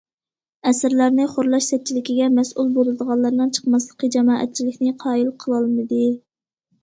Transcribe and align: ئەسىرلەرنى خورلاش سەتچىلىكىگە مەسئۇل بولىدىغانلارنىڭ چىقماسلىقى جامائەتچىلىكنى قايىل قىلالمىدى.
ئەسىرلەرنى 0.69 1.25
خورلاش 1.33 1.65
سەتچىلىكىگە 1.73 2.29
مەسئۇل 2.37 2.71
بولىدىغانلارنىڭ 2.77 3.51
چىقماسلىقى 3.57 4.09
جامائەتچىلىكنى 4.17 4.95
قايىل 5.05 5.31
قىلالمىدى. 5.45 6.01